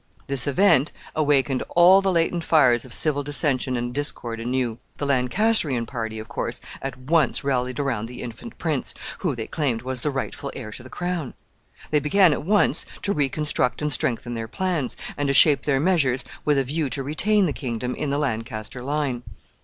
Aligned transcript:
This 0.25 0.47
event 0.47 0.91
awakened 1.15 1.61
all 1.75 2.01
the 2.01 2.11
latent 2.11 2.43
fires 2.43 2.85
of 2.85 2.91
civil 2.91 3.21
dissension 3.21 3.77
and 3.77 3.93
discord 3.93 4.39
anew. 4.39 4.79
The 4.97 5.05
Lancastrian 5.05 5.85
party, 5.85 6.17
of 6.17 6.27
course, 6.27 6.59
at 6.81 6.97
once 6.97 7.43
rallied 7.43 7.79
around 7.79 8.07
the 8.07 8.23
infant 8.23 8.57
prince, 8.57 8.95
who, 9.19 9.35
they 9.35 9.45
claimed, 9.45 9.83
was 9.83 10.01
the 10.01 10.09
rightful 10.09 10.51
heir 10.55 10.71
to 10.71 10.81
the 10.81 10.89
crown. 10.89 11.35
They 11.91 11.99
began 11.99 12.33
at 12.33 12.41
once 12.43 12.83
to 13.03 13.13
reconstruct 13.13 13.79
and 13.79 13.93
strengthen 13.93 14.33
their 14.33 14.47
plans, 14.47 14.97
and 15.17 15.27
to 15.27 15.35
shape 15.35 15.65
their 15.65 15.79
measures 15.79 16.25
with 16.45 16.57
a 16.57 16.63
view 16.63 16.89
to 16.89 17.03
retain 17.03 17.45
the 17.45 17.53
kingdom 17.53 17.93
in 17.93 18.09
the 18.09 18.17
Lancaster 18.17 18.81
line. 18.81 19.21